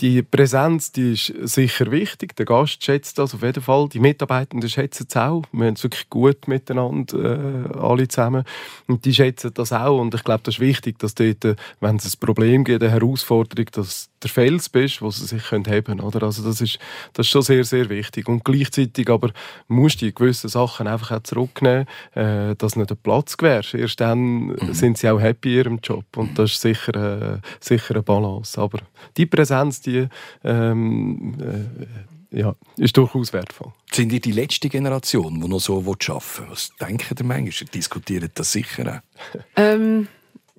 [0.00, 2.36] die Präsenz, die ist sicher wichtig.
[2.36, 3.88] Der Gast schätzt das auf jeden Fall.
[3.88, 5.42] Die Mitarbeitenden schätzen es auch.
[5.52, 8.44] Wir haben es wirklich gut miteinander, äh, alle zusammen.
[8.86, 10.00] Und die schätzen das auch.
[10.00, 12.92] Und ich glaube, das ist wichtig, dass dort, äh, wenn es ein Problem gibt, eine
[12.92, 16.00] Herausforderung, dass der Fels bist, wo sie sich heben können.
[16.00, 16.22] Oder?
[16.24, 16.78] Also das, ist,
[17.12, 18.28] das ist schon sehr, sehr wichtig.
[18.28, 19.32] Und gleichzeitig aber
[19.68, 23.74] musst du gewisse Sachen einfach auch zurücknehmen, äh, dass du nicht den Platz gewährst.
[23.74, 24.72] Erst dann mhm.
[24.72, 26.04] sind sie auch happy in ihrem Job.
[26.16, 26.94] Und das ist sicher,
[27.34, 28.60] äh, sicher eine Balance.
[28.60, 28.80] Aber
[29.16, 30.08] die Präsenz, die
[30.42, 31.86] ähm, äh,
[32.34, 33.72] ja, ist durchaus wertvoll.
[33.92, 36.50] Sind ihr die letzte Generation, die noch so arbeiten will?
[36.50, 37.68] Was denken ihr manchmal?
[37.72, 39.40] Diskutiert das sicher auch?
[39.56, 40.08] Ähm,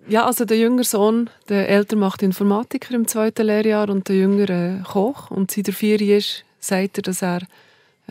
[0.07, 4.83] ja, also der jüngere Sohn, der älter macht Informatiker im zweiten Lehrjahr und der jüngere
[4.83, 5.31] Koch.
[5.31, 7.41] Und seit er vier ist, sagt er, dass er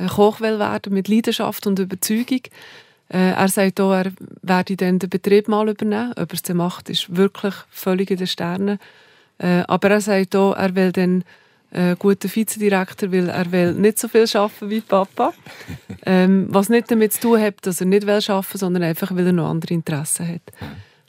[0.09, 2.41] Koch will werden mit Leidenschaft und Überzeugung.
[3.09, 6.13] Äh, er sagt auch, er werde dann den Betrieb mal übernehmen.
[6.17, 8.79] Ob er es dann macht, ist wirklich völlig in den Sternen.
[9.39, 11.25] Äh, aber er sagt auch, er will dann
[11.71, 15.33] äh, guter Vizedirektor, weil er will nicht so viel arbeiten wie Papa.
[16.07, 19.27] ähm, was nicht damit zu tun hat, dass er nicht will arbeiten, sondern einfach, weil
[19.27, 20.43] er noch andere Interessen hat.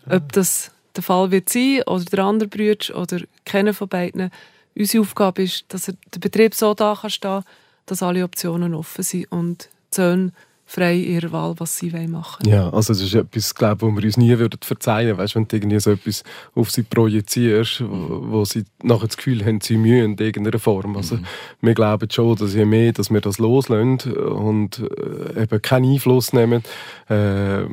[0.07, 4.31] Ob das der Fall wird sein, oder der andere Bruder oder keiner von beiden.
[4.75, 7.43] Unsere Aufgabe ist, dass der Betrieb so da kann stehen,
[7.85, 10.31] dass alle Optionen offen sind und die Söhne
[10.65, 12.55] frei in ihrer Wahl, was sie machen wollen.
[12.55, 15.29] Ja, also das ist etwas, glaube ich, wir uns nie würden verzeihen würden.
[15.33, 16.23] Wenn du irgendwie so etwas
[16.55, 20.97] auf sie projizierst, wo, wo sie nachher das Gefühl haben, sie mühen in irgendeiner Form.
[20.97, 21.25] Also mhm.
[21.61, 26.33] wir glauben schon, dass je mehr dass wir das loslösen und äh, eben keinen Einfluss
[26.33, 26.63] nehmen,
[27.09, 27.63] äh,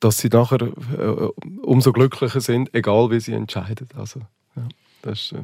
[0.00, 1.28] dass sie nachher äh,
[1.62, 3.88] umso glücklicher sind, egal wie sie entscheiden.
[3.96, 4.20] Also,
[4.56, 4.62] ja,
[5.02, 5.38] das ist, äh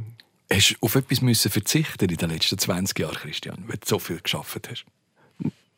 [0.53, 3.99] Hast du auf etwas müssen verzichten in den letzten 20 Jahren, Christian, wenn du so
[3.99, 4.85] viel geschafft hast?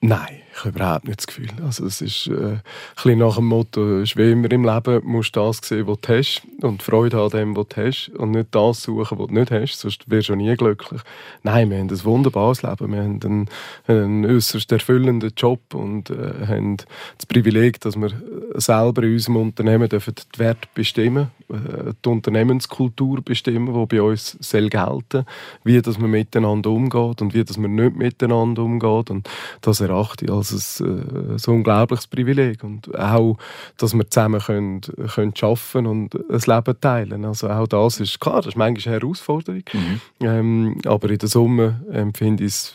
[0.07, 1.49] Nein, ich habe überhaupt nicht das Gefühl.
[1.64, 2.62] Also es ist äh, ein
[2.95, 6.19] bisschen nach dem Motto, ist wie immer im Leben, musst du das sehen, was du
[6.19, 9.51] hast und Freude an dem, was du hast und nicht das suchen, was du nicht
[9.51, 11.01] hast, sonst wirst du nie glücklich.
[11.43, 13.49] Nein, wir haben ein wunderbares Leben, wir haben einen,
[13.87, 18.11] einen äußerst erfüllenden Job und äh, haben das Privileg, dass wir
[18.57, 24.37] selber in unserem Unternehmen dürfen die Werte bestimmen, äh, die Unternehmenskultur bestimmen, die bei uns
[24.40, 25.25] soll gelten
[25.64, 29.29] wie dass man miteinander umgeht und wie dass man nicht miteinander umgeht und
[29.62, 32.62] das erachte ich als ein, äh, so unglaubliches Privileg.
[32.64, 33.37] Und auch,
[33.76, 37.24] dass wir zusammen können, können arbeiten und ein Leben teilen.
[37.24, 39.62] Also auch das ist klar, das ist manchmal eine Herausforderung.
[39.72, 40.00] Mhm.
[40.20, 42.74] Ähm, aber in der Summe empfinde ich es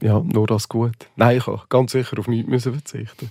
[0.00, 0.96] ja, nur als gut.
[1.16, 3.30] Nein, ich kann ganz sicher auf nichts verzichten.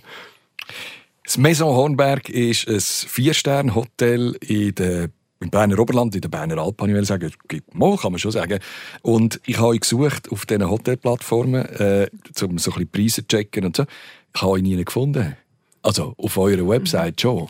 [1.24, 5.10] Das Maison Hornberg ist ein Vier-Sterne-Hotel in der
[5.40, 7.32] im Berner Oberland, in der Berner Alpen, ich will sagen,
[7.72, 8.58] mal kann man schon sagen.
[9.02, 12.08] Und ich habe euch gesucht auf diesen Hotelplattformen, äh,
[12.42, 13.84] um so ein bisschen Preise zu checken und so.
[14.34, 15.36] Ich habe euch nie gefunden.
[15.82, 17.20] Also auf eurer Website mhm.
[17.20, 17.48] schon.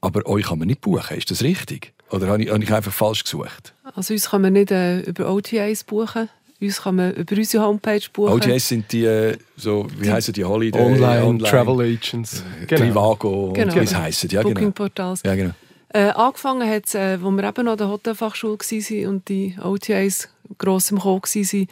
[0.00, 1.92] Aber euch kann man nicht buchen, ist das richtig?
[2.10, 3.74] Oder habe ich, habe ich einfach falsch gesucht?
[3.94, 6.28] Also uns kann man nicht äh, über OTAs buchen.
[6.60, 8.32] Uns kann man über unsere Homepage buchen.
[8.32, 10.80] OTAs sind die, äh, so, wie die heißen die Holiday?
[10.80, 12.42] Online, Online Travel Agents.
[12.62, 12.80] Äh, genau.
[12.80, 13.74] Trivago, genau.
[13.74, 14.28] wie es heissen.
[14.30, 14.54] Ja, genau.
[14.54, 15.22] Booking Portals.
[15.24, 15.52] Ja, genau.
[15.92, 20.28] Äh, angefangen hat es, äh, wo wir eben an der Hotelfachschule waren und die OTAs
[20.56, 21.68] gross im Kommen waren,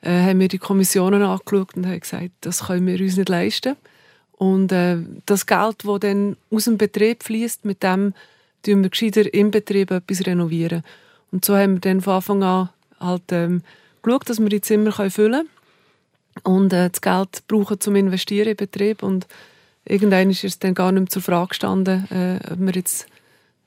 [0.00, 3.76] äh, haben wir die Kommissionen angeschaut und haben gesagt, das können wir uns nicht leisten.
[4.32, 8.14] Und äh, das Geld, das dann aus dem Betrieb fließt, mit dem
[8.62, 10.82] tun wir gescheiter im Betrieb etwas renovieren.
[11.30, 12.68] Und so haben wir dann von Anfang an
[13.00, 13.62] halt, ähm,
[14.02, 15.48] geschaut, dass wir die Zimmer können füllen
[16.42, 19.02] können und äh, das Geld brauchen zum Investieren im Betrieb.
[19.02, 19.26] Und
[19.84, 23.06] irgendwann ist es dann gar nicht mehr zur Frage gestanden, äh, ob wir jetzt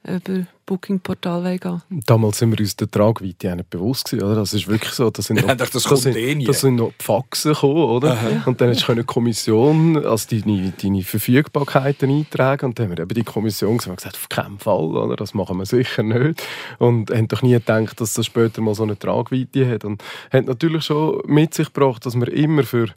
[0.03, 4.35] über Booking-Portal gehen Damals sind wir uns der Tragweite auch nicht bewusst gewesen, oder?
[4.35, 5.09] Das ist wirklich so.
[5.09, 7.83] Das sind Ja, noch, das das kommt sind, eh das sind noch die Faxen gekommen,
[7.83, 8.17] oder?
[8.45, 13.03] Und dann hast du eine Kommission, also deine, deine Verfügbarkeiten eintragen und dann haben wir
[13.03, 15.15] eben die Kommission gesagt, gesagt, auf keinen Fall, oder?
[15.15, 16.41] Das machen wir sicher nicht.
[16.79, 19.85] Und haben doch nie gedacht, dass das später mal so eine Tragweite hat.
[19.85, 22.87] Und hat natürlich schon mit sich gebracht, dass wir immer für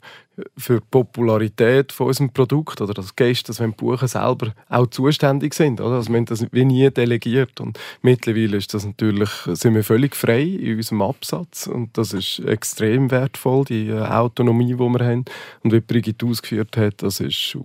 [0.57, 5.79] für die Popularität von unserem Produkt oder dass Gäste, das buchen, selber auch zuständig sind.
[5.81, 5.95] Oder?
[5.95, 10.15] Also wir haben das wie nie delegiert und mittlerweile ist das natürlich, sind wir völlig
[10.15, 15.25] frei in unserem Absatz und das ist extrem wertvoll, die äh, Autonomie, die wir haben.
[15.63, 17.57] Und wie Brigitte ausgeführt hat, das ist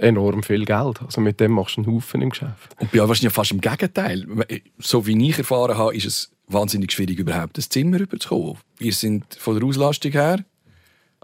[0.00, 1.02] enorm viel Geld.
[1.02, 2.74] Also mit dem machst du einen Haufen im Geschäft.
[2.78, 4.26] Und bei euch wahrscheinlich fast im Gegenteil.
[4.78, 8.56] So wie ich erfahren habe, ist es wahnsinnig schwierig, überhaupt das Zimmer überzukommen.
[8.78, 10.44] Wir sind von der Auslastung her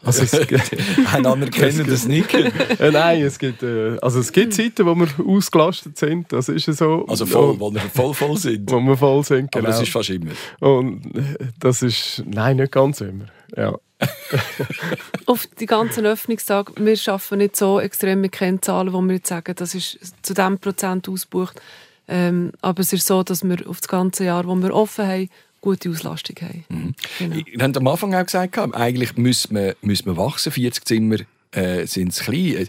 [0.04, 0.30] Also es,
[1.86, 2.34] das nicht.
[2.80, 6.66] äh, nein, es gibt, äh, also es gibt Zeiten, wo wir ausgelastet sind, das ist
[6.66, 7.06] ja so.
[7.08, 8.70] Also voll, wo wir voll voll sind.
[8.70, 9.64] wo wir voll sind, genau.
[9.64, 10.32] Aber das ist fast immer.
[10.60, 13.26] Und äh, das ist, nein, nicht ganz immer.
[13.56, 13.78] Ja.
[15.24, 19.54] Auf die ganzen Öffnungstage, wir arbeiten nicht so extrem mit Kennzahlen, wo wir jetzt sagen,
[19.56, 21.60] das ist zu diesem Prozent ausgebucht.
[22.06, 25.30] Ähm, aber es ist so, dass wir auf das ganze Jahr, wo wir offen haben,
[25.66, 26.94] gute Auslastung haben.
[27.18, 27.36] Genau.
[27.36, 30.52] Ihr habt am Anfang auch gesagt, eigentlich müssen wir, müssen wir wachsen.
[30.52, 31.16] 40 Zimmer
[31.52, 32.68] äh, sind zu klein.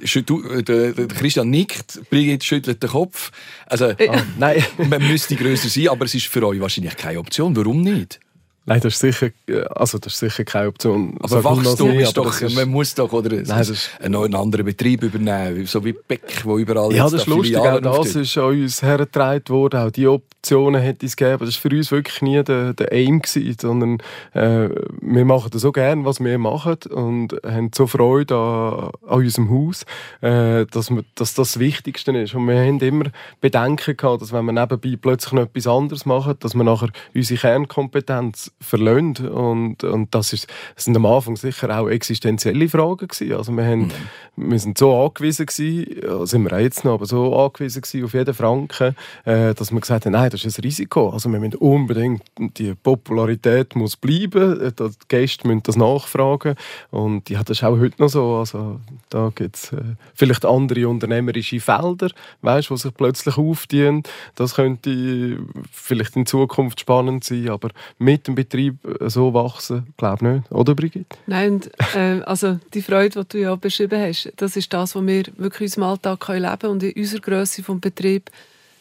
[0.00, 3.30] Äh, du- äh, Der, der Christian nickt, Brigitte schüttelt den Kopf.
[3.66, 4.64] Also, Ah, nein.
[4.90, 7.54] man müsste grösser sein, aber es ist für euch wahrscheinlich keine Option.
[7.54, 8.18] Warum nicht?
[8.66, 11.16] Nein, das ist sicher, äh, also das ist sicher keine Option.
[11.20, 14.16] Aber mal Wachstum so, ist doch, ist- man muss doch oder, Nein, das ist- einen,
[14.16, 17.56] einen anderen Betrieb übernehmen, so wie Beck, wo überall Ja, das ist lustig.
[17.56, 19.80] Auch das ist an uns hergetragen worden.
[19.86, 21.44] Auch die Optionen hätte es gegeben.
[21.46, 23.98] Das war für uns wirklich nie der, der Aim, gewesen, sondern
[24.34, 24.68] äh,
[25.00, 29.50] wir machen das so gerne, was wir machen und haben so Freude an, an unserem
[29.50, 29.84] Haus,
[30.20, 32.34] äh, dass, wir, dass das das Wichtigste ist.
[32.34, 33.06] Und wir haben immer
[33.40, 37.40] Bedenken gehabt, dass wenn wir nebenbei plötzlich noch etwas anderes machen, dass wir nachher unsere
[37.40, 39.14] Kernkompetenz verlieren.
[39.28, 43.34] Und, und das, ist, das sind am Anfang sicher auch existenzielle Fragen gewesen.
[43.34, 43.90] Also wir, haben,
[44.36, 48.14] wir sind so angewiesen gewesen, sind wir auch jetzt noch, aber so angewiesen gewesen auf
[48.14, 51.10] jeden Franken, äh, dass wir gesagt haben, nein, das ist ein Risiko.
[51.10, 56.54] Also wir müssen unbedingt, die Popularität muss bleiben, äh, die Gäste müssen das nachfragen
[56.90, 58.36] und ja, das ist auch heute noch so.
[58.36, 59.82] Also da gibt es äh,
[60.14, 62.10] vielleicht andere unternehmerische Felder,
[62.42, 64.02] weißt, die sich plötzlich auftun.
[64.34, 65.38] Das könnte
[65.70, 70.52] vielleicht in Zukunft spannend sein, aber mit dem Betrieb äh, so wachsen, glaube ich nicht.
[70.52, 71.16] Oder Brigitte?
[71.26, 75.06] Nein, und, äh, also die Freude, die du ja beschrieben hast, das ist das, was
[75.06, 76.72] wir wirklich in unserem Alltag können leben können.
[76.74, 78.30] Und in unserer Größe vom Betrieb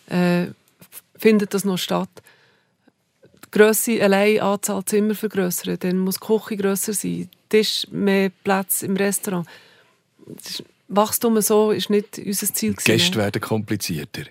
[0.10, 0.47] äh,
[1.17, 2.10] findet das noch statt.
[3.45, 8.81] Die Grösse allein, Anzahl Zimmer vergrößern, dann muss die Küche grösser sein, Tisch, mehr Platz
[8.84, 9.47] im Restaurant.
[10.27, 12.73] Das ist- Wachstum so ist nicht unser Ziel.
[12.73, 14.23] gewesen, Gäste werden komplizierter.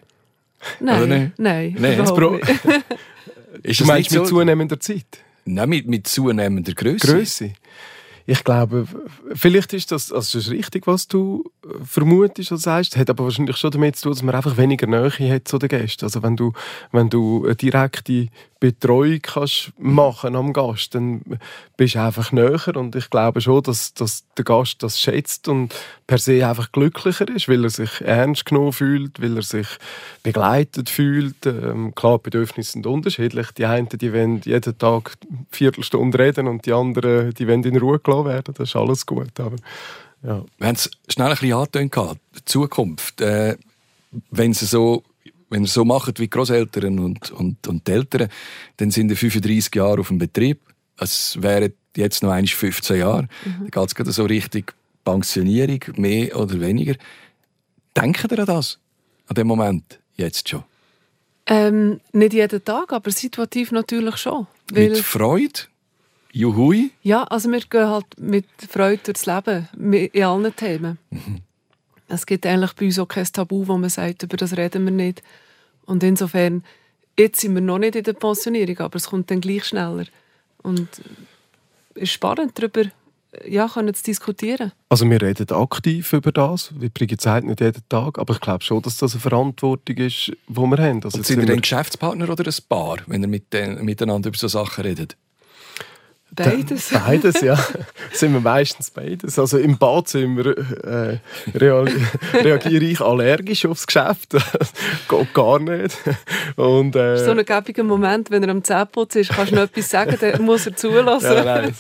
[0.79, 2.05] Nein, nein, Nein, nicht.
[3.63, 4.37] Ist das meinst nicht mit so?
[4.37, 5.07] zunehmender Zeit?
[5.45, 7.07] Nein, mit, mit zunehmender Größe.
[7.07, 7.53] Größe.
[8.27, 8.87] Ich glaube,
[9.33, 11.51] vielleicht ist das, also ist richtig, was du
[11.85, 15.35] vermutest oder sagst, hat aber wahrscheinlich schon damit zu tun, dass man einfach weniger Nähe
[15.35, 16.05] hat zu den Gästen.
[16.05, 16.53] Also wenn du,
[16.93, 18.29] wenn du eine direkte
[18.61, 21.23] Betreuung kannst machen am Gast, dann
[21.77, 25.75] bist du einfach näher und ich glaube schon, dass, dass der Gast das schätzt und
[26.07, 29.67] per se einfach glücklicher ist, weil er sich ernst genommen fühlt, weil er sich
[30.23, 31.47] begleitet fühlt.
[31.47, 33.51] Ähm, klar, Bedürfnisse sind unterschiedlich.
[33.53, 37.79] Die einen, die wollen jeden Tag eine Viertelstunde reden und die anderen, die wollen in
[37.79, 38.55] Ruhe gelassen werden.
[38.55, 39.41] Das ist alles gut.
[39.41, 39.57] Aber,
[40.23, 40.45] ja.
[40.59, 43.21] Wir haben es schnell ein bisschen angetönt, die Zukunft.
[43.21, 43.57] Äh,
[44.31, 45.05] wenn sie so
[45.51, 48.29] wenn ihr so macht wie Großeltern und, und, und die Eltern,
[48.77, 50.61] dann sind ihr 35 Jahre auf dem Betrieb.
[50.97, 53.29] Es wären jetzt noch eigentlich 15 Jahre.
[53.45, 56.95] Dann geht es gerade so richtig Pensionierung, mehr oder weniger.
[57.97, 58.79] Denkt ihr an das?
[59.27, 59.99] An dem Moment?
[60.17, 60.63] Jetzt schon?
[61.47, 64.47] Ähm, nicht jeden Tag, aber situativ natürlich schon.
[64.73, 65.63] Mit Freude?
[66.33, 66.91] Juhui?
[67.03, 69.69] Ja, also wir gehen halt mit Freude durchs Leben,
[70.13, 70.99] in allen Themen.
[72.09, 74.93] Es gibt eigentlich bei uns auch kein Tabu, wo man sagt, über das reden wir
[74.93, 75.23] nicht.
[75.87, 76.65] Und insofern,
[77.19, 80.05] jetzt sind wir noch nicht in der Pensionierung, aber es kommt dann gleich schneller.
[80.63, 80.89] Und
[81.95, 82.91] es ist spannend, darüber
[83.47, 84.73] ja, können zu diskutieren.
[84.89, 88.65] Also wir reden aktiv über das, wie Brigitte sagt, nicht jeden Tag, aber ich glaube
[88.65, 91.05] schon, dass das eine Verantwortung ist, die wir haben.
[91.05, 94.29] Also Und sind ihr wir- ein Geschäftspartner oder ein Paar, wenn ihr mit den, miteinander
[94.29, 95.17] über so Sachen redet?
[96.35, 96.91] Beides.
[96.91, 97.59] Beides, ja.
[98.13, 99.39] sind wir meistens beides.
[99.39, 101.19] Also im Bad sind wir, äh,
[102.35, 104.33] reagiere ich allergisch aufs Geschäft.
[105.09, 105.97] Geht gar nicht.
[106.57, 109.91] Und, äh, so ein gäbiger Moment, wenn er am Zähneputz ist, kannst du noch etwas
[109.91, 111.33] sagen, dann muss er zulassen.
[111.33, 111.75] ja, nein.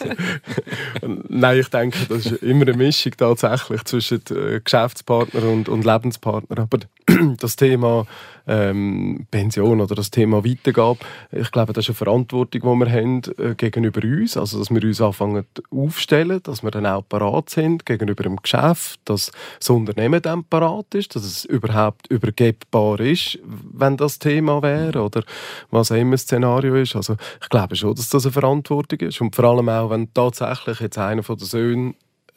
[1.29, 6.59] nein, ich denke, das ist immer eine Mischung tatsächlich zwischen äh, Geschäftspartner und, und Lebenspartner.
[6.59, 6.79] Aber
[7.38, 8.07] das Thema
[8.46, 10.99] ähm, Pension oder das Thema Weitergabe.
[11.31, 14.83] Ich glaube, das ist eine Verantwortung, die wir haben äh, gegenüber uns, also dass wir
[14.83, 20.20] uns anfangen aufstellen, dass wir dann auch parat sind gegenüber dem Geschäft, dass das Unternehmen
[20.23, 25.23] dann parat ist, dass es überhaupt übergebbar ist, wenn das Thema wäre oder
[25.70, 26.96] was auch immer das Szenario ist.
[26.96, 30.81] Also ich glaube schon, dass das eine Verantwortung ist und vor allem auch, wenn tatsächlich
[30.81, 31.94] jetzt einer von den Söhnen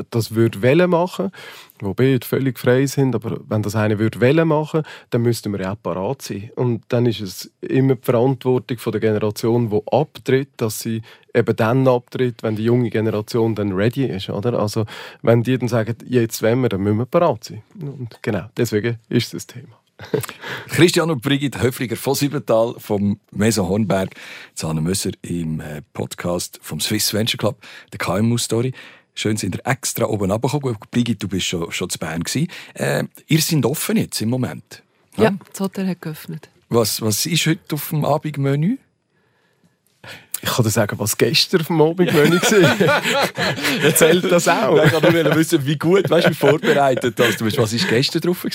[0.10, 1.32] das würde Welle machen,
[1.80, 5.62] wo beide völlig frei sind, aber wenn das eine würde Welle machen, dann müssten wir
[5.62, 6.52] ja auch parat sein.
[6.56, 11.02] Und dann ist es immer die Verantwortung von der Generation, die abtritt, dass sie
[11.34, 14.60] eben dann abtritt, wenn die junge Generation dann ready ist, oder?
[14.60, 14.86] Also
[15.22, 17.64] wenn die dann sagen, jetzt wollen wir, dann müssen wir parat sein.
[17.80, 19.84] Und genau, deswegen ist das Thema.
[20.70, 24.16] Christian und Brigitte Höfliger von Siebental vom Maison Hornberg,
[24.56, 28.74] Zahne Mösser im äh, Podcast vom Swiss Venture Club, der KMU Story.
[29.16, 30.78] Schön sind ihr extra oben runtergekommen.
[30.92, 32.24] Brigitte, du bist schon, schon zu Bern.
[32.74, 34.84] Äh, ihr seid offen jetzt im Moment?
[35.18, 36.50] Ja, ja das Hotel hat geöffnet.
[36.70, 38.78] Was, was ist heute auf dem Abendmenü?
[40.44, 43.02] Ich kann dir sagen, was gestern auf dem Abendmenü war.
[43.84, 44.76] Erzählt das auch.
[44.84, 47.58] Ich kann nur wissen, wie gut, weißt, wie vorbereitet das du bist.
[47.58, 48.46] Was war gestern drauf?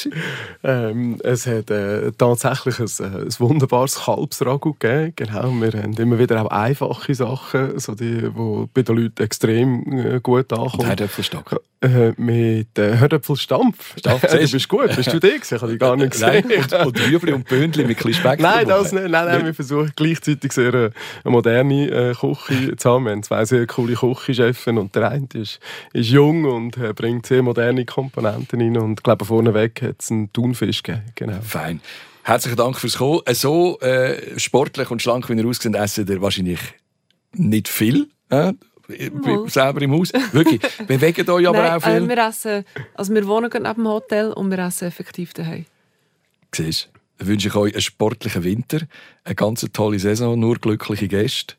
[0.63, 5.15] Ähm, es hat äh, tatsächlich ein, äh, ein wunderbares Kalbsragu gegeben.
[5.17, 9.91] Genau, wir haben immer wieder auch einfache Sachen, so die, die bei den Leuten extrem
[9.91, 10.81] äh, gut ankommen.
[10.81, 11.63] Und Herdöpfelstock?
[11.81, 13.95] Äh, mit äh, Herdöpfelstampf.
[13.99, 15.41] Stampf, du bist gut, bist du dich?
[15.51, 16.45] Ich habe dich gar nicht gesehen.
[16.49, 18.41] Nein, und, und Rüebli und Böndli mit ein Speck.
[18.41, 19.09] Nein, das nicht.
[19.09, 20.93] Nein, nein, wir versuchen gleichzeitig sehr eine
[21.25, 23.05] moderne äh, Küche zu haben.
[23.05, 25.61] Wir haben zwei sehr coole Küchenchefs und der eine ist,
[25.93, 30.11] ist jung und äh, bringt sehr moderne Komponenten rein und ich glaube, vorneweg hat es
[30.11, 31.05] einen Thunfisch gegeben.
[31.15, 31.41] Genau.
[31.43, 31.81] Fein.
[32.23, 33.21] Herzlichen Dank fürs Kommen.
[33.25, 36.61] Äh, so äh, sportlich und schlank, wie ihr aussieht, essen ihr wahrscheinlich
[37.33, 38.09] nicht viel.
[38.31, 38.53] Äh?
[39.49, 40.13] selber im Haus.
[40.33, 40.63] Wirklich.
[40.87, 42.05] Bewegen euch aber Nein, auch viel.
[42.05, 42.65] Äh, wir, essen,
[42.95, 45.67] also wir wohnen neben dem Hotel und wir essen effektiv daheim.
[46.55, 46.99] Siehst du?
[47.19, 48.81] wünsche ich euch einen sportlichen Winter,
[49.25, 51.55] eine ganz tolle Saison, nur glückliche Gäste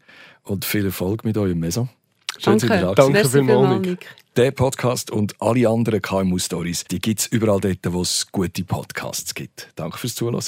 [0.49, 1.89] und viel Erfolg mit eurem Maison.
[2.37, 2.67] Schön, Danke.
[2.67, 4.15] dass ihr da Danke vielmals, Nick.
[4.35, 9.33] Der Podcast und alle anderen KMU-Stories, die gibt es überall dort, wo es gute Podcasts
[9.33, 9.69] gibt.
[9.75, 10.41] Danke fürs Zuhören.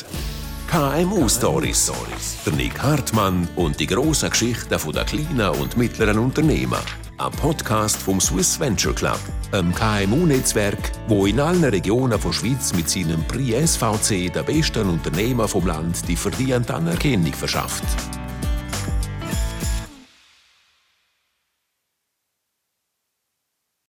[0.69, 1.91] KMU Stories.
[2.45, 6.79] Der Nick Hartmann und die grossen Geschichten der kleinen und mittleren Unternehmen.
[7.17, 9.19] Ein Podcast vom Swiss Venture Club,
[9.51, 15.47] einem KMU-Netzwerk, wo in allen Regionen der Schweiz mit seinem Prix SVC den besten Unternehmen
[15.47, 17.83] vom Land die verdiente Anerkennung verschafft.